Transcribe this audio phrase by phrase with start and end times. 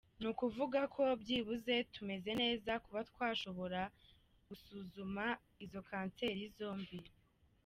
[0.19, 3.81] Ni ukuvuga ko byibuze tumeze neza kuba twashobora
[4.47, 5.25] gusuzuma
[5.65, 6.99] izo kanseri zombi.